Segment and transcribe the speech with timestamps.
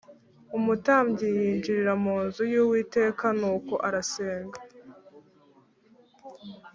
[0.57, 4.59] Umutabyi yinjirira mu nzu y ‘Uwiteka Nuko arasenga